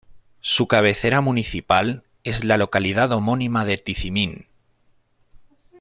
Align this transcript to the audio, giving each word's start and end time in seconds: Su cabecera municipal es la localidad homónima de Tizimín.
Su 0.41 0.67
cabecera 0.67 1.21
municipal 1.21 2.01
es 2.23 2.43
la 2.43 2.57
localidad 2.57 3.11
homónima 3.11 3.65
de 3.65 3.77
Tizimín. 3.77 4.47